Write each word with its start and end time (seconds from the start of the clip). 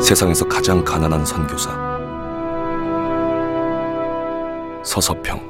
세상에서 0.00 0.46
가장 0.46 0.84
가난한 0.84 1.24
선교사. 1.24 1.70
서서평 4.82 5.49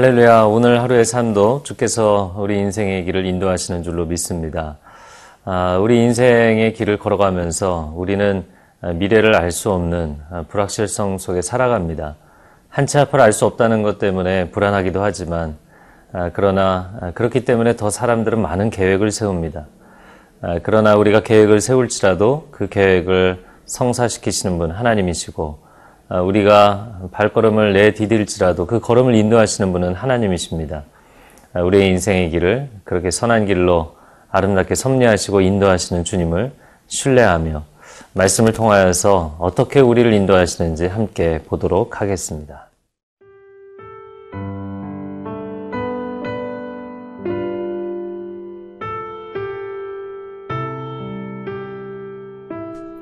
할렐루야. 0.00 0.44
오늘 0.44 0.80
하루의 0.80 1.04
삶도 1.04 1.62
주께서 1.62 2.34
우리 2.38 2.58
인생의 2.58 3.04
길을 3.04 3.26
인도하시는 3.26 3.82
줄로 3.82 4.06
믿습니다. 4.06 4.78
아, 5.44 5.76
우리 5.76 6.02
인생의 6.02 6.72
길을 6.72 6.98
걸어가면서 6.98 7.92
우리는 7.94 8.46
미래를 8.94 9.36
알 9.36 9.52
수 9.52 9.70
없는 9.70 10.16
불확실성 10.48 11.18
속에 11.18 11.42
살아갑니다. 11.42 12.16
한치 12.70 12.96
앞을 12.96 13.20
알 13.20 13.34
수 13.34 13.44
없다는 13.44 13.82
것 13.82 13.98
때문에 13.98 14.50
불안하기도 14.52 15.02
하지만, 15.02 15.58
아, 16.14 16.30
그러나 16.32 17.12
그렇기 17.12 17.44
때문에 17.44 17.76
더 17.76 17.90
사람들은 17.90 18.40
많은 18.40 18.70
계획을 18.70 19.10
세웁니다. 19.10 19.66
아, 20.40 20.60
그러나 20.62 20.96
우리가 20.96 21.20
계획을 21.20 21.60
세울지라도 21.60 22.48
그 22.52 22.70
계획을 22.70 23.44
성사시키시는 23.66 24.56
분 24.56 24.70
하나님이시고, 24.70 25.58
아, 25.66 25.69
우리가 26.18 27.08
발걸음을 27.12 27.72
내디딜지라도 27.72 28.66
그 28.66 28.80
걸음을 28.80 29.14
인도하시는 29.14 29.72
분은 29.72 29.94
하나님이십니다. 29.94 30.82
아, 31.52 31.60
우리의 31.62 31.88
인생의 31.88 32.30
길을 32.30 32.68
그렇게 32.84 33.10
선한 33.10 33.46
길로 33.46 33.96
아름답게 34.30 34.74
섭리하시고 34.74 35.40
인도하시는 35.40 36.04
주님을 36.04 36.52
신뢰하며 36.88 37.64
말씀을 38.14 38.52
통하여서 38.52 39.36
어떻게 39.38 39.80
우리를 39.80 40.12
인도하시는지 40.12 40.86
함께 40.86 41.40
보도록 41.46 42.00
하겠습니다. 42.00 42.66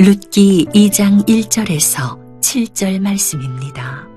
룻기 0.00 0.66
2장 0.72 1.27
1절에서 1.27 2.27
7절 2.48 2.98
말씀입니다. 3.00 4.08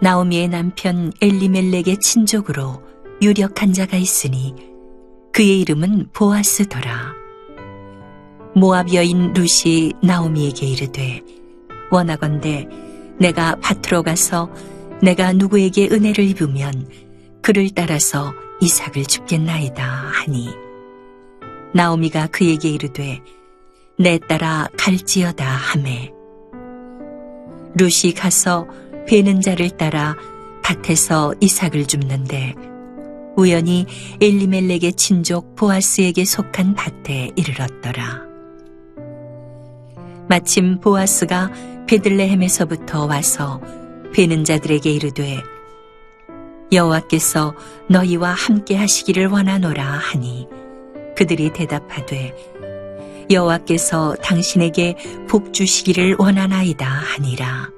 나오미의 0.00 0.48
남편 0.48 1.12
엘리멜렉의 1.20 1.98
친족으로 2.00 2.82
유력한 3.20 3.74
자가 3.74 3.98
있으니 3.98 4.54
그의 5.30 5.60
이름은 5.60 6.08
보아스더라. 6.14 7.12
모압 8.54 8.94
여인 8.94 9.34
룻이 9.34 9.92
나오미에게 10.02 10.66
이르되 10.66 11.20
원하건대 11.90 12.66
내가 13.18 13.56
밭으로 13.56 14.02
가서 14.02 14.50
내가 15.02 15.34
누구에게 15.34 15.90
은혜를 15.92 16.24
입으면 16.24 16.88
그를 17.42 17.68
따라서 17.74 18.32
이삭을 18.62 19.04
죽겠나이다 19.04 19.84
하니 19.84 20.48
나오미가 21.74 22.28
그에게 22.28 22.70
이르되 22.70 23.22
내 24.02 24.18
따라 24.18 24.66
갈지어다 24.76 25.46
하매 25.46 26.12
룻이 27.76 28.14
가서 28.16 28.66
베는 29.06 29.40
자를 29.40 29.70
따라 29.70 30.16
밭에서 30.64 31.32
이삭을 31.38 31.86
줍는데 31.86 32.56
우연히 33.36 33.86
엘리멜렉의 34.20 34.94
친족 34.94 35.54
보아스에게 35.54 36.24
속한 36.24 36.74
밭에 36.74 37.30
이르렀더라. 37.36 38.22
마침 40.28 40.80
보아스가 40.80 41.52
베들레헴에서부터 41.86 43.06
와서 43.06 43.60
베는 44.12 44.42
자들에게 44.42 44.90
이르되 44.90 45.40
여호와께서 46.72 47.54
너희와 47.88 48.32
함께 48.32 48.74
하시기를 48.74 49.28
원하노라 49.28 49.84
하니 49.84 50.48
그들이 51.16 51.52
대답하되 51.52 52.34
여호와께서 53.30 54.16
당신에게 54.22 54.96
복 55.28 55.52
주시기를 55.52 56.16
원하나이다 56.18 56.86
하니라. 56.86 57.70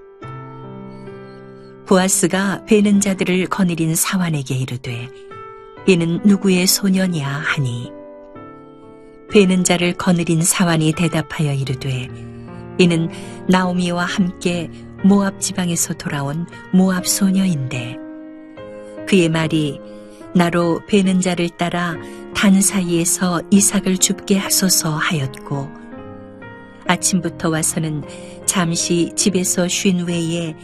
보아스가 1.87 2.65
베는 2.65 3.00
자들을 3.00 3.47
거느린 3.47 3.94
사환에게 3.94 4.56
이르되 4.56 5.09
이는 5.87 6.21
누구의 6.25 6.66
소년이야 6.66 7.28
하니 7.28 7.93
베는 9.31 9.65
자를 9.65 9.93
거느린 9.93 10.43
사환이 10.43 10.93
대답하여 10.93 11.53
이르되 11.53 12.09
이는 12.78 13.11
나오미와 13.49 14.05
함께 14.05 14.71
모압 15.03 15.41
지방에서 15.41 15.94
돌아온 15.94 16.47
모압 16.72 17.06
소녀인데 17.06 17.99
그의 19.06 19.28
말이 19.28 19.78
나로 20.34 20.81
베는 20.87 21.21
자를 21.21 21.50
따라 21.50 21.94
단 22.44 22.60
사이에서 22.60 23.41
이삭을 23.50 23.97
줍게 23.97 24.37
하소서 24.37 24.91
하였고 24.91 25.66
아침부터 26.87 27.49
와서는 27.49 28.03
잠시 28.44 29.10
집에서 29.16 29.66
쉰 29.66 30.05
외에 30.06 30.55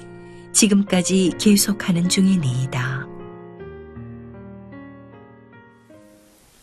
지금까지 0.52 1.32
계속하는 1.40 2.10
중이니이다. 2.10 3.06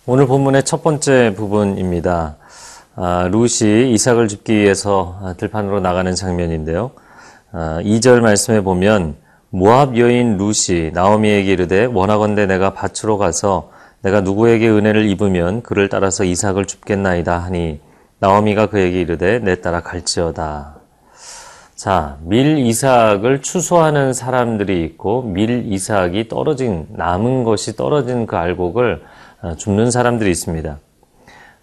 오늘 0.05 0.27
본문의 0.27 0.63
첫 0.65 0.83
번째 0.83 1.33
부분입니다. 1.35 2.35
아, 2.95 3.27
룻이 3.31 3.91
이삭을 3.93 4.27
줍기 4.27 4.53
위해서 4.53 5.33
들판으로 5.37 5.79
나가는 5.79 6.13
장면인데요. 6.13 6.91
아, 7.53 7.79
2절 7.81 8.19
말씀에 8.19 8.61
보면 8.61 9.15
모압 9.49 9.97
여인 9.97 10.37
룻이 10.37 10.91
나오미에게 10.93 11.51
이르되 11.51 11.85
원하건대 11.85 12.45
내가 12.45 12.75
밭으로 12.75 13.17
가서 13.17 13.75
내가 14.07 14.21
누구에게 14.21 14.69
은혜를 14.69 15.09
입으면 15.09 15.61
그를 15.61 15.89
따라서 15.89 16.23
이삭을 16.23 16.65
줍겠나이다 16.65 17.39
하니 17.39 17.81
나오미가 18.19 18.67
그에게 18.67 19.01
이르되 19.01 19.39
내 19.39 19.59
따라 19.59 19.81
갈지어다. 19.81 20.77
자, 21.75 22.17
밀 22.21 22.57
이삭을 22.57 23.41
추수하는 23.41 24.13
사람들이 24.13 24.81
있고 24.85 25.23
밀 25.23 25.65
이삭이 25.73 26.29
떨어진 26.29 26.87
남은 26.91 27.43
것이 27.43 27.75
떨어진 27.75 28.27
그 28.27 28.37
알곡을 28.37 29.03
어, 29.41 29.55
줍는 29.57 29.91
사람들이 29.91 30.31
있습니다. 30.31 30.79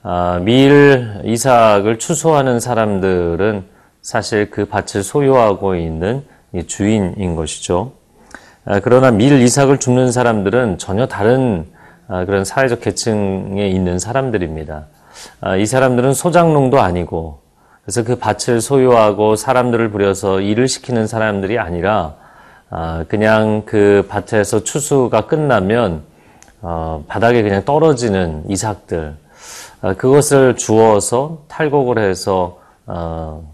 아, 0.02 0.40
밀 0.42 1.22
이삭을 1.24 1.98
추수하는 1.98 2.60
사람들은 2.60 3.64
사실 4.02 4.50
그 4.50 4.66
밭을 4.66 5.02
소유하고 5.02 5.76
있는 5.76 6.22
주인인 6.66 7.36
것이죠. 7.36 7.92
아, 8.66 8.80
그러나 8.80 9.10
밀 9.10 9.40
이삭을 9.40 9.78
줍는 9.78 10.12
사람들은 10.12 10.76
전혀 10.76 11.06
다른 11.06 11.72
아, 11.72 11.73
그런 12.08 12.44
사회적 12.44 12.80
계층에 12.80 13.68
있는 13.68 13.98
사람들입니다. 13.98 14.86
이 15.58 15.66
사람들은 15.66 16.12
소장농도 16.12 16.80
아니고 16.80 17.40
그래서 17.82 18.02
그 18.02 18.16
밭을 18.16 18.60
소유하고 18.60 19.36
사람들을 19.36 19.90
부려서 19.90 20.40
일을 20.40 20.68
시키는 20.68 21.06
사람들이 21.06 21.58
아니라 21.58 22.14
그냥 23.08 23.62
그 23.64 24.06
밭에서 24.08 24.64
추수가 24.64 25.26
끝나면 25.26 26.02
어, 26.66 27.04
바닥에 27.06 27.42
그냥 27.42 27.62
떨어지는 27.66 28.44
이삭들 28.48 29.14
어, 29.82 29.94
그것을 29.98 30.56
주워서 30.56 31.44
탈곡을 31.48 31.98
해서 31.98 32.58
어, 32.86 33.46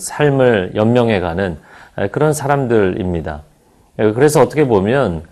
삶을 0.00 0.72
연명해가는 0.74 1.58
그런 2.10 2.32
사람들입니다. 2.32 3.42
그래서 3.96 4.42
어떻게 4.42 4.66
보면 4.66 5.22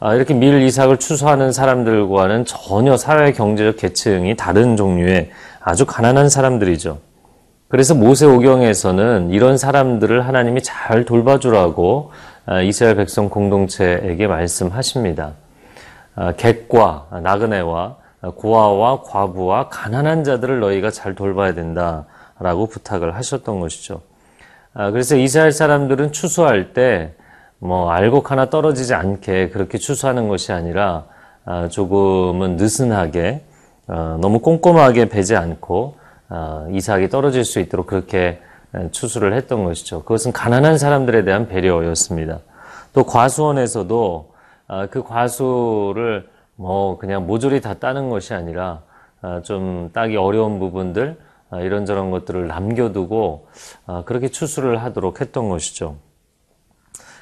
이렇게 0.00 0.32
밀 0.32 0.62
이삭을 0.62 0.98
추수하는 0.98 1.50
사람들과는 1.52 2.44
전혀 2.44 2.96
사회 2.96 3.32
경제적 3.32 3.76
계층이 3.76 4.36
다른 4.36 4.76
종류의 4.76 5.30
아주 5.60 5.86
가난한 5.86 6.28
사람들이죠. 6.28 6.98
그래서 7.66 7.94
모세오경에서는 7.94 9.30
이런 9.30 9.58
사람들을 9.58 10.26
하나님이 10.26 10.62
잘 10.62 11.04
돌봐주라고 11.04 12.12
이스라엘 12.64 12.96
백성 12.96 13.28
공동체에게 13.28 14.26
말씀하십니다. 14.26 15.32
아, 16.14 16.32
객과 16.32 17.20
나그네와 17.22 17.96
고아와 18.36 19.02
과부와 19.02 19.68
가난한 19.68 20.24
자들을 20.24 20.60
너희가 20.60 20.90
잘 20.90 21.14
돌봐야 21.14 21.54
된다라고 21.54 22.66
부탁을 22.70 23.14
하셨던 23.16 23.60
것이죠. 23.60 24.00
아, 24.74 24.90
그래서 24.90 25.16
이스라엘 25.16 25.52
사람들은 25.52 26.12
추수할 26.12 26.72
때 26.72 27.14
뭐 27.58 27.90
알곡 27.90 28.30
하나 28.30 28.50
떨어지지 28.50 28.94
않게 28.94 29.50
그렇게 29.50 29.78
추수하는 29.78 30.28
것이 30.28 30.52
아니라 30.52 31.06
아, 31.44 31.68
조금은 31.68 32.56
느슨하게 32.56 33.44
어, 33.86 34.18
너무 34.20 34.40
꼼꼼하게 34.40 35.08
베지 35.08 35.34
않고 35.34 35.96
이삭이 36.70 37.08
떨어질 37.08 37.44
수 37.44 37.58
있도록 37.58 37.86
그렇게 37.86 38.40
추수를 38.92 39.32
했던 39.32 39.64
것이죠. 39.64 40.02
그것은 40.02 40.32
가난한 40.32 40.76
사람들에 40.76 41.24
대한 41.24 41.48
배려였습니다. 41.48 42.40
또 42.92 43.04
과수원에서도 43.04 44.30
아, 44.66 44.86
그 44.86 45.02
과수를 45.02 46.28
뭐 46.56 46.98
그냥 46.98 47.26
모조리 47.26 47.60
다 47.60 47.74
따는 47.74 48.10
것이 48.10 48.34
아니라 48.34 48.82
아, 49.22 49.40
좀 49.42 49.90
따기 49.92 50.16
어려운 50.16 50.58
부분들 50.58 51.16
아, 51.50 51.60
이런저런 51.60 52.10
것들을 52.10 52.46
남겨두고 52.46 53.48
아, 53.86 54.02
그렇게 54.04 54.28
추수를 54.28 54.82
하도록 54.82 55.20
했던 55.20 55.48
것이죠. 55.48 55.96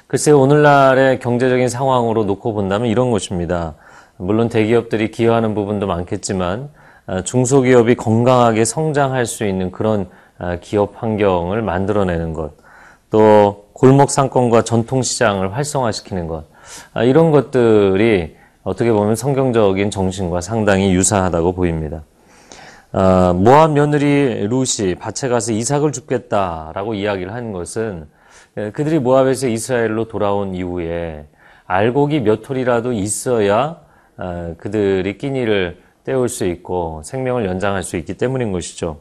글쎄 0.07 0.31
오늘날의 0.31 1.19
경제적인 1.19 1.67
상황으로 1.67 2.23
놓고 2.23 2.53
본다면 2.53 2.87
이런 2.87 3.11
것입니다. 3.11 3.73
물론 4.15 4.47
대기업들이 4.47 5.11
기여하는 5.11 5.53
부분도 5.53 5.85
많겠지만 5.85 6.69
아, 7.07 7.23
중소기업이 7.23 7.95
건강하게 7.95 8.63
성장할 8.63 9.25
수 9.25 9.45
있는 9.45 9.69
그런 9.69 10.07
아, 10.37 10.59
기업 10.61 11.03
환경을 11.03 11.61
만들어내는 11.61 12.31
것, 12.31 12.53
또 13.09 13.65
골목 13.73 14.09
상권과 14.09 14.61
전통 14.61 15.01
시장을 15.01 15.53
활성화시키는 15.53 16.27
것, 16.27 16.45
아, 16.93 17.03
이런 17.03 17.31
것들이 17.31 18.37
어떻게 18.63 18.93
보면 18.93 19.17
성경적인 19.17 19.91
정신과 19.91 20.39
상당히 20.39 20.93
유사하다고 20.93 21.51
보입니다. 21.51 22.03
아, 22.93 23.33
모압 23.35 23.71
며느리 23.71 24.47
루시 24.47 24.95
밭에 24.99 25.27
가서 25.27 25.51
이삭을 25.51 25.91
줍겠다라고 25.91 26.93
이야기를 26.93 27.33
한 27.33 27.51
것은 27.51 28.05
예, 28.05 28.16
그들이 28.73 28.97
모압에서 28.97 29.47
이스라엘로 29.47 30.07
돌아온 30.07 30.55
이후에 30.55 31.27
알곡이 31.67 32.21
몇 32.21 32.41
톨이라도 32.41 32.91
있어야 32.91 33.81
아, 34.17 34.55
그들이 34.57 35.19
끼니를 35.19 35.79
때울 36.03 36.27
수 36.27 36.45
있고 36.45 37.01
생명을 37.03 37.45
연장할 37.45 37.83
수 37.83 37.97
있기 37.97 38.15
때문인 38.15 38.51
것이죠. 38.51 38.99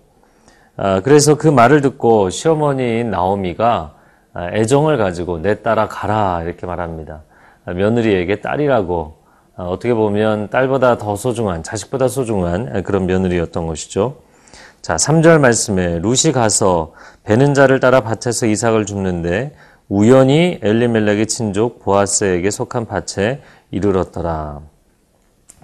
아, 0.77 1.01
그래서 1.01 1.37
그 1.39 1.49
말을 1.49 1.81
듣고 1.81 2.29
시어머니인 2.29 3.11
나오미가 3.11 3.95
아, 4.35 4.51
애정을 4.53 4.99
가지고 4.99 5.41
내 5.41 5.63
딸아 5.63 5.89
가라 5.89 6.43
이렇게 6.43 6.67
말합니다. 6.67 7.23
아, 7.65 7.73
며느리에게 7.73 8.43
딸이라고 8.43 9.17
아, 9.57 9.63
어떻게 9.63 9.95
보면 9.95 10.51
딸보다 10.51 10.99
더 10.99 11.17
소중한 11.17 11.63
자식보다 11.63 12.09
소중한 12.09 12.83
그런 12.83 13.07
며느리였던 13.07 13.67
것이죠. 13.67 14.17
자, 14.87 14.95
3절 14.95 15.41
말씀에 15.41 15.99
룻이 15.99 16.33
가서 16.33 16.93
베는 17.25 17.55
자를 17.55 17.81
따라 17.81 18.03
밭에서 18.03 18.47
이삭을 18.47 18.87
줍는데 18.87 19.53
우연히 19.89 20.61
엘리멜렉의 20.63 21.27
친족 21.27 21.81
보아스에게 21.81 22.53
속한 22.53 22.87
밭에 22.87 23.41
이르렀더라. 23.73 24.61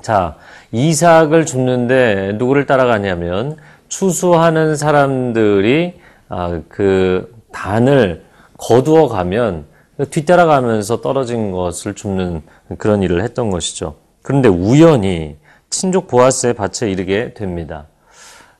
자, 0.00 0.34
이삭을 0.72 1.46
줍는데 1.46 2.32
누구를 2.32 2.66
따라가냐면 2.66 3.58
추수하는 3.86 4.74
사람들이 4.74 6.00
아, 6.28 6.60
그 6.68 7.32
단을 7.52 8.24
거두어 8.58 9.06
가면 9.06 9.66
뒤따라가면서 10.10 11.00
떨어진 11.00 11.52
것을 11.52 11.94
줍는 11.94 12.42
그런 12.76 13.04
일을 13.04 13.22
했던 13.22 13.50
것이죠. 13.50 13.94
그런데 14.22 14.48
우연히 14.48 15.36
친족 15.70 16.08
보아스의 16.08 16.54
밭에 16.54 16.90
이르게 16.90 17.34
됩니다. 17.34 17.86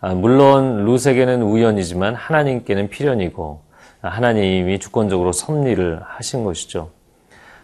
아, 0.04 0.14
물론 0.14 0.84
룻에게는 0.84 1.42
우연이지만 1.42 2.16
하나님께는 2.16 2.88
필연이고 2.88 3.60
아, 4.02 4.08
하나님이 4.08 4.80
주권적으로 4.80 5.30
섭리를 5.30 6.00
하신 6.04 6.42
것이죠. 6.42 6.90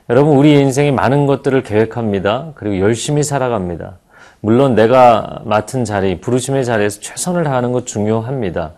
여러분 0.08 0.37
우리 0.37 0.52
인생에 0.52 0.93
많은 0.93 1.26
것들을 1.26 1.64
계획합니다. 1.64 2.52
그리고 2.55 2.79
열심히 2.79 3.25
살아갑니다. 3.25 3.99
물론 4.40 4.76
내가 4.76 5.43
맡은 5.46 5.85
자리, 5.85 6.20
부르심의 6.20 6.64
자리에서 6.64 7.00
최선을 7.00 7.43
다하는 7.43 7.73
것 7.73 7.87
중요합니다. 7.87 8.75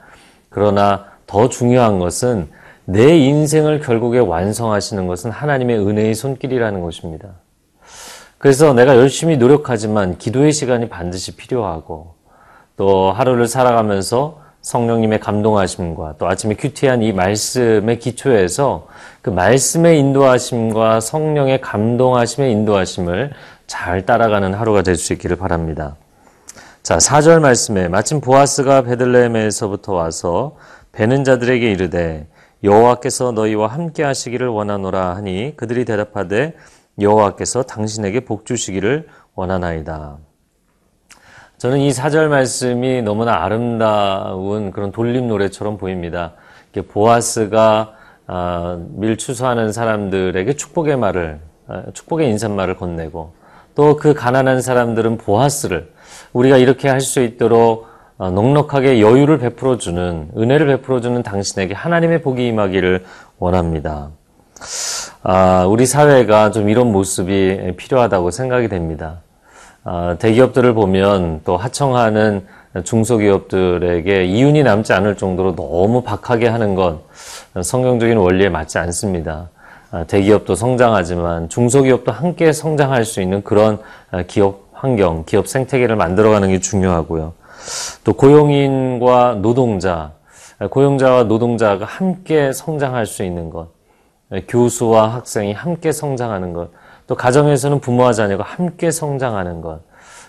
그러나 0.49 1.05
더 1.27 1.51
중요한 1.51 1.99
것은 1.99 2.49
내 2.87 3.19
인생을 3.19 3.81
결국에 3.81 4.21
완성하시는 4.21 5.07
것은 5.07 5.31
하나님의 5.31 5.87
은혜의 5.87 6.15
손길이라는 6.15 6.81
것입니다. 6.81 7.29
그래서 8.39 8.73
내가 8.73 8.97
열심히 8.97 9.37
노력하지만 9.37 10.17
기도의 10.17 10.51
시간이 10.55 10.89
반드시 10.89 11.37
필요하고 11.37 12.20
또 12.77 13.13
하루를 13.13 13.47
살아가면서 13.47 14.41
성령님의 14.63 15.21
감동하심과 15.21 16.17
또 16.19 16.29
아침에 16.29 16.55
큐티한 16.55 17.03
이 17.03 17.13
말씀의 17.13 17.99
기초에서 17.99 18.87
그 19.23 19.31
말씀의 19.31 19.99
인도하심과 19.99 21.01
성령의 21.01 21.61
감동하심의 21.61 22.53
인도하심을 22.53 23.31
잘 23.67 24.05
따라가는 24.05 24.53
하루가 24.55 24.83
될 24.83 24.97
수 24.97 25.13
있기를 25.15 25.37
바랍니다. 25.37 25.97
자, 26.83 26.97
4절 26.99 27.41
말씀에 27.41 27.89
마침 27.89 28.21
보아스가 28.21 28.83
베들레헴에서부터 28.83 29.93
와서 29.93 30.57
베는 30.93 31.25
자들에게 31.25 31.71
이르되 31.71 32.27
여호와께서 32.65 33.33
너희와 33.33 33.69
함께 33.69 34.03
하시기를 34.03 34.49
원하노라 34.49 35.17
하니 35.17 35.55
그들이 35.57 35.85
대답하되 35.85 36.55
여호와께서 37.01 37.63
당신에게 37.63 38.21
복 38.21 38.45
주시기를 38.45 39.09
원하나이다. 39.35 40.19
저는 41.61 41.81
이 41.81 41.93
사절 41.93 42.31
말씀이 42.31 43.03
너무나 43.03 43.45
아름다운 43.45 44.71
그런 44.71 44.93
돌림 44.93 45.29
노래처럼 45.29 45.77
보입니다. 45.77 46.33
보아스가 46.89 47.93
아, 48.27 48.81
밀 48.95 49.19
추수하는 49.19 49.71
사람들에게 49.71 50.55
축복의 50.55 50.97
말을 50.97 51.39
아, 51.69 51.83
축복의 51.93 52.31
인사말을 52.31 52.79
건네고 52.79 53.35
또 53.75 53.97
그 53.99 54.15
가난한 54.15 54.63
사람들은 54.63 55.19
보아스를 55.19 55.93
우리가 56.33 56.57
이렇게 56.57 56.89
할 56.89 57.03
수 57.03 57.21
있도록 57.21 57.89
어, 58.17 58.31
넉넉하게 58.31 59.03
여유를 59.03 59.37
베풀어 59.37 59.77
주는 59.77 60.31
은혜를 60.39 60.67
베풀어 60.67 61.03
주는 61.03 61.23
당신에게 61.23 61.75
하나님의 61.75 62.23
복이 62.23 62.47
임하기를 62.47 63.05
원합니다. 63.39 64.09
아, 65.23 65.67
우리 65.67 65.85
사회가 65.85 66.53
좀 66.53 66.71
이런 66.71 66.91
모습이 66.91 67.75
필요하다고 67.77 68.31
생각이 68.31 68.69
됩니다. 68.69 69.21
아, 69.85 70.17
대기업들을 70.19 70.75
보면 70.75 71.41
또 71.45 71.57
하청하는 71.57 72.47
중소기업들에게 72.85 74.25
이윤이 74.25 74.63
남지 74.63 74.93
않을 74.93 75.17
정도로 75.17 75.57
너무 75.57 76.03
박하게 76.03 76.49
하는 76.49 76.75
것 76.75 77.01
성경적인 77.61 78.17
원리에 78.17 78.49
맞지 78.49 78.79
않습니다. 78.79 79.49
아, 79.91 80.05
대기업도 80.05 80.55
성장하지만 80.55 81.49
중소기업도 81.49 82.13
함께 82.13 82.53
성장할 82.53 83.05
수 83.05 83.21
있는 83.21 83.43
그런 83.43 83.79
아, 84.11 84.23
기업 84.23 84.69
환경, 84.73 85.25
기업 85.27 85.49
생태계를 85.49 85.97
만들어가는 85.97 86.49
게 86.49 86.61
중요하고요. 86.61 87.35
또 88.05 88.13
고용인과 88.15 89.39
노동자, 89.43 90.13
고용자와 90.71 91.25
노동자가 91.25 91.85
함께 91.85 92.53
성장할 92.53 93.05
수 93.05 93.23
있는 93.23 93.51
것, 93.51 93.69
교수와 94.49 95.13
학생이 95.15 95.53
함께 95.53 95.93
성장하는 95.93 96.55
것, 96.55 96.71
또 97.11 97.17
가정에서는 97.17 97.81
부모와 97.81 98.13
자녀가 98.13 98.45
함께 98.45 98.93
성장하는 98.93 99.63
것. 99.63 99.81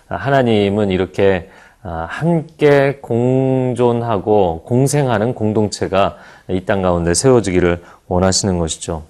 하나님은 0.08 0.89
이렇게 0.89 1.48
함께 1.84 2.98
공존하고 3.03 4.63
공생하는 4.65 5.36
공동체가 5.36 6.15
이 6.50 6.65
땅 6.65 6.82
가운데 6.82 7.13
세워지기를 7.13 7.84
원하시는 8.08 8.58
것이죠. 8.58 9.03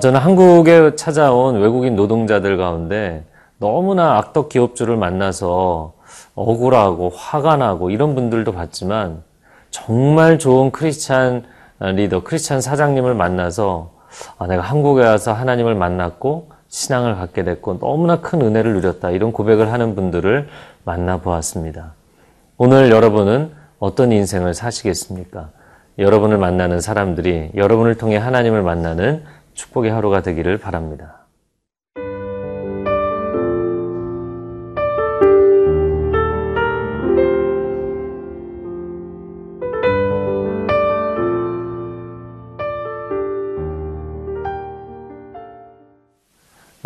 저는 0.00 0.18
한국에 0.18 0.96
찾아온 0.96 1.60
외국인 1.60 1.94
노동자들 1.94 2.56
가운데 2.56 3.22
너무나 3.58 4.16
악덕 4.16 4.48
기업주를 4.48 4.96
만나서 4.96 5.92
억울하고 6.34 7.10
화가 7.14 7.58
나고 7.58 7.90
이런 7.90 8.14
분들도 8.14 8.50
봤지만 8.52 9.22
정말 9.70 10.38
좋은 10.38 10.70
크리스찬 10.70 11.44
리더, 11.80 12.22
크리스찬 12.22 12.62
사장님을 12.62 13.12
만나서 13.14 13.90
아, 14.38 14.46
내가 14.46 14.62
한국에 14.62 15.04
와서 15.04 15.34
하나님을 15.34 15.74
만났고 15.74 16.51
신앙을 16.72 17.16
갖게 17.16 17.44
됐고 17.44 17.78
너무나 17.78 18.22
큰 18.22 18.40
은혜를 18.40 18.72
누렸다 18.72 19.10
이런 19.10 19.30
고백을 19.30 19.70
하는 19.70 19.94
분들을 19.94 20.48
만나 20.84 21.18
보았습니다. 21.18 21.92
오늘 22.56 22.90
여러분은 22.90 23.52
어떤 23.78 24.10
인생을 24.10 24.54
사시겠습니까? 24.54 25.50
여러분을 25.98 26.38
만나는 26.38 26.80
사람들이 26.80 27.50
여러분을 27.54 27.96
통해 27.96 28.16
하나님을 28.16 28.62
만나는 28.62 29.22
축복의 29.52 29.90
하루가 29.90 30.22
되기를 30.22 30.56
바랍니다. 30.56 31.21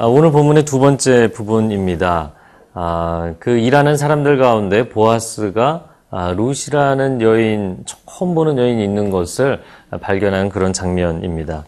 오늘 0.09 0.31
본문의 0.31 0.65
두 0.65 0.79
번째 0.79 1.33
부분입니다. 1.33 2.33
아, 2.75 3.35
그 3.41 3.59
일하는 3.59 3.97
사람들 3.97 4.39
가운데 4.39 4.89
보아스가 4.89 5.89
아, 6.11 6.33
루시라는 6.33 7.21
여인, 7.23 7.85
처음 7.85 8.35
보는 8.37 8.57
여인이 8.57 8.85
있는 8.85 9.11
것을 9.11 9.63
발견한 10.01 10.49
그런 10.49 10.73
장면입니다. 10.73 11.65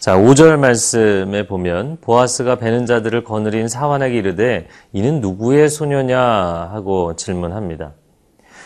자, 0.00 0.16
5절 0.16 0.58
말씀에 0.58 1.46
보면 1.46 1.98
보아스가 2.00 2.56
베는 2.56 2.86
자들을 2.86 3.22
거느린 3.22 3.68
사환에게 3.68 4.16
이르되 4.18 4.66
이는 4.92 5.20
누구의 5.20 5.68
소녀냐 5.68 6.20
하고 6.20 7.14
질문합니다. 7.14 7.92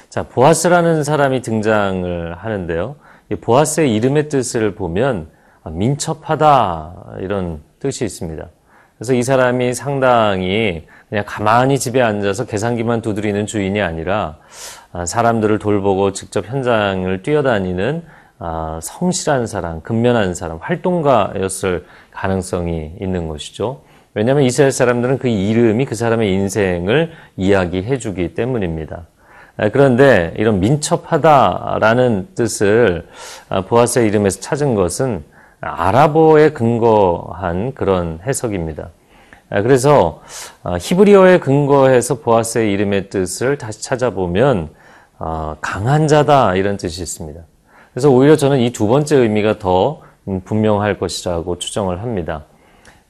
자, 0.09 0.23
보아스라는 0.23 1.04
사람이 1.04 1.42
등장을 1.42 2.35
하는데요. 2.35 2.97
이 3.31 3.35
보아스의 3.35 3.95
이름의 3.95 4.31
뜻을 4.31 4.75
보면 4.75 5.28
민첩하다 5.71 7.16
이런 7.21 7.61
뜻이 7.78 8.07
있습니다. 8.07 8.49
그래서 9.02 9.14
이 9.14 9.25
사람이 9.25 9.75
상당히 9.75 10.87
그냥 11.09 11.25
가만히 11.26 11.76
집에 11.80 12.00
앉아서 12.00 12.47
계산기만 12.47 13.02
두드리는 13.02 13.47
주인이 13.47 13.82
아니라 13.82 14.37
아, 14.92 15.04
사람들을 15.06 15.59
돌보고 15.59 16.12
직접 16.12 16.49
현장을 16.49 17.21
뛰어다니는 17.25 18.04
아, 18.38 18.78
성실한 18.80 19.49
사람, 19.49 19.80
근면한 19.80 20.37
사람, 20.37 20.59
활동가였을 20.59 21.85
가능성이 22.12 22.92
있는 23.00 23.26
것이죠. 23.26 23.82
왜냐하면 24.14 24.44
이스라엘 24.44 24.71
사람들은 24.71 25.18
그 25.18 25.26
이름이 25.26 25.85
그 25.85 25.97
사람의 25.97 26.32
인생을 26.32 27.11
이야기해 27.37 27.99
주기 27.99 28.35
때문입니다. 28.35 29.09
아, 29.56 29.68
그런데 29.71 30.32
이런 30.37 30.61
민첩하다라는 30.61 32.28
뜻을 32.37 33.09
아, 33.49 33.62
보아스의 33.62 34.06
이름에서 34.06 34.38
찾은 34.38 34.76
것은 34.76 35.25
아랍어에 35.62 36.50
근거한 36.50 37.73
그런 37.75 38.19
해석입니다. 38.26 38.90
아, 39.50 39.62
그래서 39.62 40.21
아, 40.62 40.76
히브리어에 40.81 41.38
근거해서 41.38 42.16
보아스의 42.16 42.73
이름의 42.73 43.11
뜻을 43.11 43.59
다시 43.59 43.83
찾아보면 43.83 44.71
아, 45.19 45.57
강한 45.61 46.09
자다 46.09 46.57
이런 46.57 46.76
뜻이 46.76 47.02
있습니다. 47.02 47.40
그래서 47.92 48.11
오히려 48.11 48.37
저는 48.37 48.59
이 48.59 48.73
두 48.73 48.88
번째 48.88 49.16
의미가 49.16 49.59
더 49.59 50.00
음, 50.26 50.40
분명할 50.45 50.99
것이라고 50.99 51.59
추정을 51.59 52.02
합니다. 52.02 52.45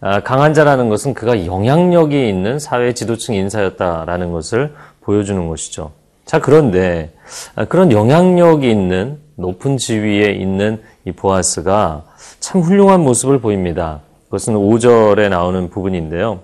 아, 0.01 0.21
강한 0.21 0.53
자라는 0.53 0.89
것은 0.89 1.15
그가 1.15 1.47
영향력이 1.47 2.29
있는 2.29 2.59
사회 2.59 2.93
지도층 2.93 3.35
인사였다라는 3.35 4.33
것을 4.33 4.75
보여주는 5.01 5.49
것이죠. 5.49 5.93
자, 6.27 6.41
그런데 6.41 7.13
아, 7.55 7.65
그런 7.65 7.93
영향력이 7.93 8.69
있는 8.71 9.19
높은 9.37 9.77
지위에 9.77 10.33
있는 10.33 10.83
이 11.05 11.13
보아스가 11.13 12.05
참 12.41 12.61
훌륭한 12.61 13.01
모습을 13.01 13.41
보입니다. 13.41 14.01
그것은 14.27 14.55
5절에 14.55 15.29
나오는 15.29 15.69
부분인데요. 15.69 16.41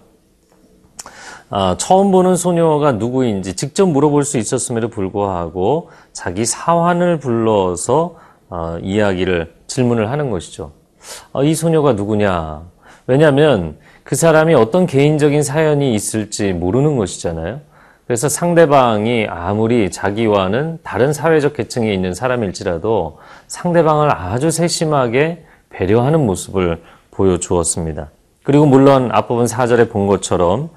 아, 1.50 1.76
처음 1.78 2.10
보는 2.10 2.36
소녀가 2.36 2.92
누구인지 2.92 3.56
직접 3.56 3.86
물어볼 3.86 4.24
수 4.24 4.36
있었음에도 4.36 4.88
불구하고 4.88 5.90
자기 6.12 6.44
사환을 6.44 7.18
불러서 7.20 8.16
어, 8.50 8.78
이야기를 8.82 9.54
질문을 9.66 10.10
하는 10.10 10.30
것이죠. 10.30 10.72
아, 11.32 11.42
이 11.42 11.54
소녀가 11.54 11.94
누구냐? 11.94 12.62
왜냐하면 13.06 13.78
그 14.04 14.16
사람이 14.16 14.54
어떤 14.54 14.86
개인적인 14.86 15.42
사연이 15.42 15.94
있을지 15.94 16.52
모르는 16.52 16.96
것이잖아요. 16.96 17.60
그래서 18.08 18.30
상대방이 18.30 19.26
아무리 19.28 19.90
자기와는 19.90 20.78
다른 20.82 21.12
사회적 21.12 21.52
계층에 21.52 21.92
있는 21.92 22.14
사람일지라도 22.14 23.18
상대방을 23.48 24.10
아주 24.10 24.50
세심하게 24.50 25.44
배려하는 25.68 26.24
모습을 26.24 26.80
보여주었습니다. 27.10 28.08
그리고 28.44 28.64
물론 28.64 29.10
앞부분 29.12 29.44
4절에 29.44 29.90
본 29.90 30.06
것처럼 30.06 30.70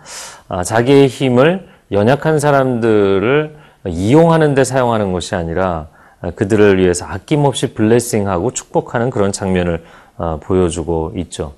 아, 0.50 0.66
자기의 0.66 1.08
힘을 1.08 1.70
연약한 1.94 2.38
사람들을 2.38 3.56
이용하는 3.88 4.54
데 4.54 4.66
사용하는 4.66 5.14
것이 5.14 5.34
아니라 5.34 5.88
아, 6.20 6.32
그들을 6.32 6.80
위해서 6.80 7.06
아낌없이 7.06 7.74
블레싱하고 7.74 8.52
축복하는 8.52 9.10
그런 9.10 9.32
장면을 9.32 9.86
아, 10.18 10.38
보여주고 10.42 11.14
있죠. 11.16 11.54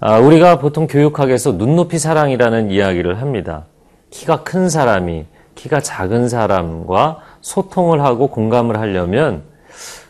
아, 0.00 0.18
우리가 0.18 0.58
보통 0.58 0.86
교육학에서 0.86 1.52
눈높이 1.52 1.98
사랑이라는 1.98 2.70
이야기를 2.70 3.22
합니다. 3.22 3.64
키가 4.12 4.44
큰 4.44 4.68
사람이 4.68 5.24
키가 5.56 5.80
작은 5.80 6.28
사람과 6.28 7.18
소통을 7.40 8.02
하고 8.02 8.28
공감을 8.28 8.78
하려면 8.78 9.42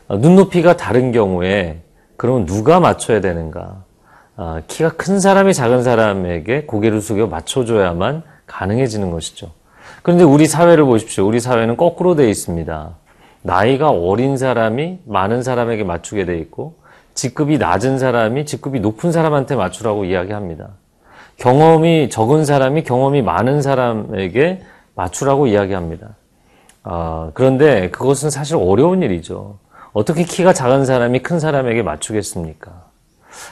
아, 0.09 0.17
눈높이가 0.17 0.77
다른 0.77 1.13
경우에 1.13 1.81
그러면 2.17 2.45
누가 2.45 2.81
맞춰야 2.81 3.21
되는가? 3.21 3.85
아, 4.37 4.61
키가 4.67 4.91
큰 4.91 5.21
사람이 5.21 5.55
작은 5.55 5.83
사람에게 5.83 6.67
고개를 6.67 7.01
숙여 7.01 7.27
맞춰줘야만 7.27 8.23
가능해지는 8.47 9.11
것이죠. 9.11 9.53
그런데 10.03 10.25
우리 10.25 10.47
사회를 10.47 10.85
보십시오. 10.85 11.27
우리 11.27 11.41
사회는 11.41 11.77
거꾸로 11.77 12.15
되어 12.15 12.29
있습니다. 12.29 12.97
나이가 13.43 13.91
어린 13.91 14.37
사람이 14.37 15.01
많은 15.07 15.43
사람에게 15.43 15.85
맞추게 15.85 16.27
돼 16.27 16.39
있고 16.39 16.77
직급이 17.15 17.59
낮은 17.59 17.99
사람이 17.99 18.47
직급이 18.47 18.81
높은 18.81 19.13
사람한테 19.13 19.55
맞추라고 19.57 20.05
이야기합니다. 20.05 20.71
경험이 21.37 22.09
적은 22.11 22.45
사람이 22.45 22.85
경험이 22.85 23.23
많은 23.23 23.63
사람에게 23.63 24.63
맞추라고 24.95 25.47
이야기합니다. 25.47 26.09
아, 26.85 27.31
그런데 27.35 27.91
그것은 27.91 28.31
사실 28.31 28.57
어려운 28.57 29.03
일이죠. 29.03 29.59
어떻게 29.93 30.25
키가 30.25 30.53
작은 30.53 30.85
사람이 30.85 31.21
큰 31.21 31.39
사람에게 31.41 31.83
맞추겠습니까? 31.83 32.71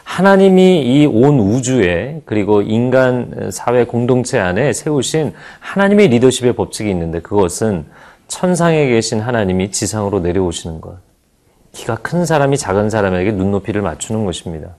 하나님이 0.04 0.82
이 0.82 1.06
온 1.06 1.40
우주에 1.40 2.20
그리고 2.26 2.60
인간 2.60 3.50
사회 3.50 3.84
공동체 3.84 4.38
안에 4.38 4.72
세우신 4.72 5.32
하나님의 5.60 6.08
리더십의 6.08 6.54
법칙이 6.54 6.90
있는데 6.90 7.20
그것은 7.20 7.86
천상에 8.28 8.86
계신 8.88 9.20
하나님이 9.20 9.70
지상으로 9.72 10.20
내려오시는 10.20 10.80
것. 10.80 10.98
키가 11.72 11.96
큰 11.96 12.26
사람이 12.26 12.58
작은 12.58 12.90
사람에게 12.90 13.32
눈높이를 13.32 13.80
맞추는 13.80 14.24
것입니다. 14.26 14.76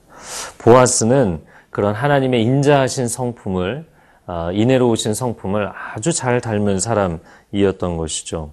보아스는 0.58 1.40
그런 1.72 1.94
하나님의 1.94 2.42
인자하신 2.42 3.08
성품을 3.08 3.86
아, 4.26 4.50
인애로우신 4.52 5.14
성품을 5.14 5.72
아주 5.74 6.12
잘 6.12 6.40
닮은 6.40 6.78
사람이었던 6.78 7.96
것이죠. 7.96 8.50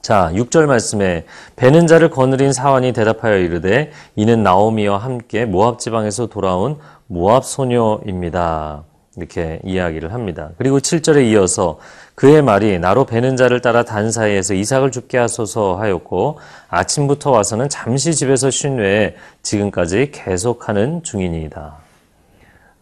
자, 0.00 0.30
6절 0.32 0.66
말씀에 0.66 1.26
배는 1.56 1.86
자를 1.86 2.10
거느린 2.10 2.52
사환이 2.52 2.92
대답하여 2.92 3.38
이르되 3.38 3.90
이는 4.16 4.42
나오미와 4.42 4.96
함께 4.96 5.44
모압 5.44 5.80
지방에서 5.80 6.26
돌아온 6.28 6.78
모압 7.08 7.44
소녀입니다. 7.44 8.84
이렇게 9.16 9.60
이야기를 9.64 10.12
합니다. 10.12 10.50
그리고 10.56 10.78
7절에 10.78 11.30
이어서 11.30 11.78
그의 12.14 12.42
말이 12.42 12.78
나로 12.78 13.06
배는 13.06 13.36
자를 13.36 13.60
따라 13.60 13.84
단 13.84 14.10
사이에서 14.10 14.54
이삭을 14.54 14.90
죽게 14.90 15.18
하소서 15.18 15.76
하였고 15.76 16.38
아침부터 16.68 17.30
와서는 17.30 17.68
잠시 17.68 18.14
집에서 18.14 18.50
쉰 18.50 18.78
외에 18.78 19.14
지금까지 19.42 20.10
계속하는 20.12 21.02
중이니이다. 21.02 21.83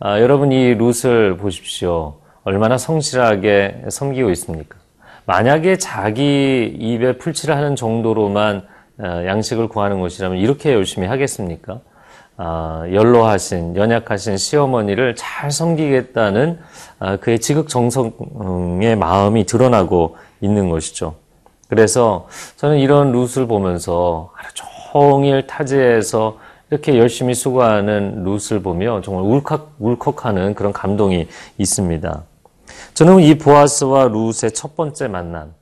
아, 0.05 0.19
여러분 0.19 0.51
이 0.51 0.75
룻을 0.75 1.37
보십시오. 1.37 2.15
얼마나 2.43 2.77
성실하게 2.77 3.85
섬기고 3.89 4.31
있습니까? 4.31 4.77
만약에 5.27 5.77
자기 5.77 6.75
입에 6.77 7.19
풀칠을 7.19 7.57
하는 7.57 7.77
정도로만 7.77 8.67
어, 8.99 9.05
양식을 9.25 9.69
구하는 9.69 10.01
것이라면 10.01 10.39
이렇게 10.39 10.73
열심히 10.73 11.07
하겠습니까? 11.07 11.79
아, 12.37 12.85
연로하신, 12.93 13.77
연약하신 13.77 14.39
시어머니를 14.39 15.15
잘 15.15 15.53
섬기겠다는 15.53 16.59
아, 16.99 17.17
그의 17.19 17.39
지극정성의 17.39 18.97
마음이 18.97 19.47
드러나고 19.47 20.17
있는 20.41 20.69
것이죠. 20.69 21.15
그래서 21.69 22.27
저는 22.57 22.79
이런 22.79 23.13
룻을 23.13 23.47
보면서 23.47 24.33
하루 24.35 24.51
종일 24.93 25.47
타지에서 25.47 26.39
이렇게 26.73 26.97
열심히 26.97 27.35
수고하는 27.35 28.25
룻을 28.25 28.63
보며 28.63 29.03
정말 29.03 29.25
울컥, 29.25 29.75
울컥하는 29.79 30.55
그런 30.55 30.73
감동이 30.73 31.29
있습니다. 31.59 32.23
저는 32.95 33.21
이 33.21 33.37
보아스와 33.37 34.09
룻의 34.09 34.53
첫 34.55 34.75
번째 34.75 35.09
만남, 35.09 35.53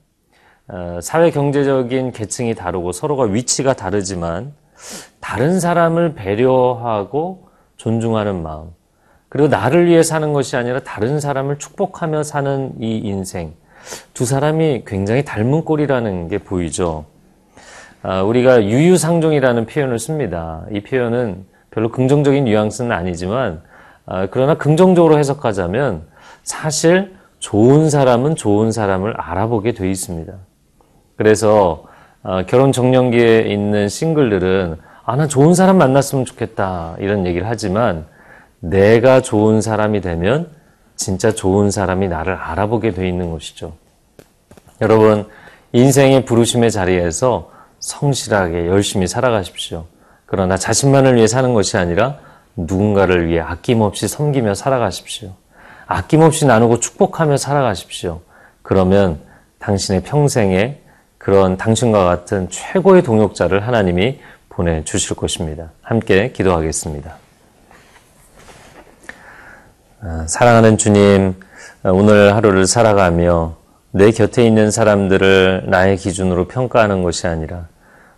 어, 0.69 0.99
사회 1.03 1.29
경제적인 1.29 2.13
계층이 2.13 2.55
다르고 2.55 2.93
서로가 2.93 3.25
위치가 3.25 3.73
다르지만 3.73 4.53
다른 5.19 5.59
사람을 5.59 6.13
배려하고 6.13 7.49
존중하는 7.75 8.41
마음, 8.41 8.69
그리고 9.27 9.49
나를 9.49 9.87
위해 9.87 10.03
사는 10.03 10.31
것이 10.31 10.55
아니라 10.55 10.79
다른 10.79 11.19
사람을 11.19 11.59
축복하며 11.59 12.23
사는 12.23 12.71
이 12.79 12.99
인생, 12.99 13.53
두 14.13 14.23
사람이 14.23 14.83
굉장히 14.87 15.25
닮은 15.25 15.65
꼴이라는 15.65 16.29
게 16.29 16.37
보이죠. 16.37 17.10
아, 18.03 18.23
우리가 18.23 18.63
유유상종이라는 18.63 19.65
표현을 19.67 19.99
씁니다. 19.99 20.63
이 20.71 20.81
표현은 20.81 21.45
별로 21.69 21.89
긍정적인 21.89 22.45
뉘앙스는 22.45 22.91
아니지만, 22.91 23.61
아, 24.05 24.27
그러나 24.31 24.55
긍정적으로 24.55 25.19
해석하자면 25.19 26.03
사실 26.43 27.15
좋은 27.39 27.89
사람은 27.89 28.35
좋은 28.35 28.71
사람을 28.71 29.13
알아보게 29.19 29.73
돼 29.73 29.89
있습니다. 29.89 30.33
그래서 31.15 31.83
어, 32.23 32.43
결혼 32.47 32.71
정년기에 32.71 33.41
있는 33.41 33.89
싱글들은 33.89 34.77
아, 35.05 35.15
나 35.15 35.27
좋은 35.27 35.53
사람 35.53 35.77
만났으면 35.77 36.25
좋겠다 36.25 36.95
이런 36.99 37.25
얘기를 37.25 37.47
하지만 37.47 38.05
내가 38.59 39.21
좋은 39.21 39.61
사람이 39.61 40.01
되면 40.01 40.49
진짜 40.95 41.31
좋은 41.31 41.71
사람이 41.71 42.07
나를 42.07 42.35
알아보게 42.35 42.91
돼 42.91 43.07
있는 43.07 43.31
것이죠. 43.31 43.73
여러분 44.81 45.27
인생의 45.71 46.25
부르심의 46.25 46.69
자리에서 46.69 47.50
성실하게 47.81 48.67
열심히 48.67 49.07
살아가십시오. 49.07 49.85
그러나 50.25 50.55
자신만을 50.55 51.15
위해 51.15 51.27
사는 51.27 51.53
것이 51.53 51.77
아니라 51.77 52.19
누군가를 52.55 53.27
위해 53.27 53.41
아낌없이 53.41 54.07
섬기며 54.07 54.55
살아가십시오. 54.55 55.33
아낌없이 55.87 56.45
나누고 56.45 56.79
축복하며 56.79 57.35
살아가십시오. 57.37 58.21
그러면 58.61 59.19
당신의 59.59 60.03
평생에 60.03 60.79
그런 61.17 61.57
당신과 61.57 62.05
같은 62.05 62.49
최고의 62.49 63.03
동역자를 63.03 63.67
하나님이 63.67 64.21
보내주실 64.49 65.15
것입니다. 65.15 65.71
함께 65.81 66.31
기도하겠습니다. 66.31 67.15
아, 70.01 70.25
사랑하는 70.27 70.77
주님, 70.77 71.35
오늘 71.83 72.35
하루를 72.35 72.65
살아가며 72.65 73.55
내 73.91 74.11
곁에 74.11 74.45
있는 74.45 74.71
사람들을 74.71 75.65
나의 75.67 75.97
기준으로 75.97 76.47
평가하는 76.47 77.03
것이 77.03 77.27
아니라 77.27 77.67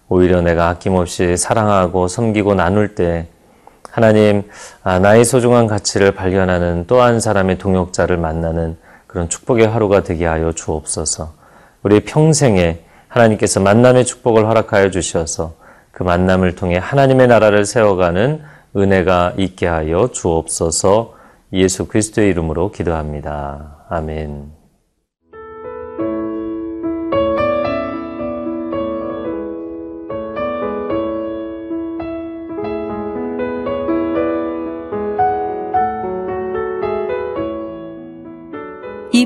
오히려 0.07 0.41
내가 0.41 0.69
아낌없이 0.69 1.37
사랑하고 1.37 2.07
섬기고 2.07 2.53
나눌 2.53 2.93
때 2.95 3.27
하나님 3.89 4.43
아, 4.83 4.99
나의 4.99 5.25
소중한 5.25 5.67
가치를 5.67 6.13
발견하는 6.13 6.85
또 6.87 7.01
한 7.01 7.19
사람의 7.19 7.57
동역자를 7.57 8.17
만나는 8.17 8.77
그런 9.07 9.29
축복의 9.29 9.67
하루가 9.67 10.01
되게 10.01 10.25
하여 10.25 10.51
주옵소서. 10.51 11.33
우리 11.83 11.99
평생에 11.99 12.79
하나님께서 13.07 13.59
만남의 13.59 14.05
축복을 14.05 14.47
허락하여 14.47 14.89
주셔서 14.89 15.53
그 15.91 16.01
만남을 16.01 16.55
통해 16.55 16.77
하나님의 16.77 17.27
나라를 17.27 17.65
세워가는 17.65 18.41
은혜가 18.75 19.33
있게 19.37 19.67
하여 19.67 20.09
주옵소서. 20.11 21.13
예수 21.53 21.87
그리스도의 21.87 22.29
이름으로 22.31 22.71
기도합니다. 22.71 23.85
아멘. 23.89 24.62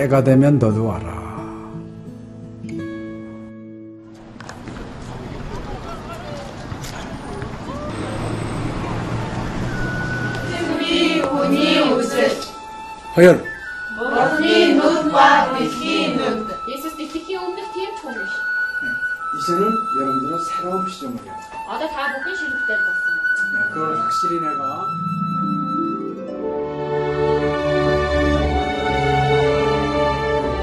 때가 0.00 0.24
되면 0.24 0.58
너도 0.58 0.86
와라. 0.86 1.20
허연. 13.16 13.44
머니 13.98 14.74
눈과 14.74 15.58
귀 15.58 16.16
눈. 16.16 16.48
예수님의 16.66 17.36
없는 17.36 17.56
팀 17.72 17.96
총이시. 18.00 18.20
네, 18.22 18.88
이제는 19.38 19.68
여러분들은 20.00 20.38
새로운 20.44 20.88
시점을 20.88 21.22
해요. 21.22 21.34
아다 21.68 21.86
다 21.88 22.08
먹기 22.12 22.36
싫을 22.36 22.52
때 22.66 22.74
봤어. 22.86 23.00
네, 23.52 23.74
그걸 23.74 24.00
확실히 24.00 24.40
내가. 24.40 24.86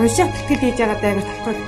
уншаад 0.00 0.32
тэтгэл 0.32 0.62
хийж 0.62 0.76
байгаа 0.80 0.98
даа 1.02 1.14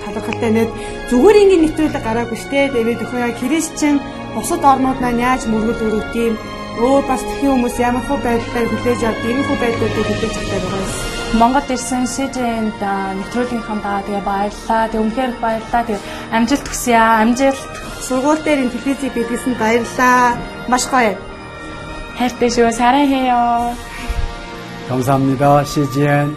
талархалтай 0.05 0.51
нэг 0.55 0.69
зүгээр 1.11 1.41
ингээд 1.43 1.63
нэвтрүүлэг 1.65 2.05
гараагүй 2.05 2.39
штэ 2.41 2.73
тэгээд 2.73 3.05
өхөө 3.05 3.21
яа 3.25 3.33
христчэн 3.41 3.97
бусад 4.35 4.63
орнууд 4.73 4.99
маань 5.01 5.23
яаж 5.29 5.43
мөргөл 5.47 5.85
өрөвд 5.87 6.15
юм 6.27 6.35
өөр 6.83 7.03
бас 7.07 7.23
тхэн 7.23 7.51
хүмүүс 7.55 7.77
ямар 7.79 8.05
хөө 8.09 8.19
байдлаар 8.27 8.67
хүлээж 8.71 9.01
авд 9.07 9.23
ийм 9.29 9.41
хөө 9.47 9.59
байдлуудыг 9.63 10.07
хүлээж 10.09 10.35
авдаг 10.39 10.63
байгаа 10.63 10.83
юм. 10.83 11.15
Монгол 11.35 11.69
ирсэн 11.75 12.05
СЖН-д 12.15 12.83
нэвтрүүлгийнхаа 13.19 14.07
тэгээ 14.07 14.23
баярлаа. 14.27 14.83
Тэг 14.91 15.01
үнхээр 15.03 15.33
баярлаа. 15.43 15.83
Тэг 15.87 15.99
амжилт 16.31 16.67
хүсье 16.67 16.95
аа. 16.95 17.23
Амжилт. 17.23 17.63
Сургууль 18.07 18.43
дээр 18.43 18.63
ин 18.63 18.71
телевизийг 18.71 19.15
бидлсэн 19.15 19.55
баярлаа. 19.59 20.39
Маш 20.71 20.85
гоё. 20.91 21.15
хайртай 22.19 22.51
шүү. 22.51 22.71
사랑해요. 22.71 23.75
감사합니다. 24.89 25.65
CGN 25.65 26.37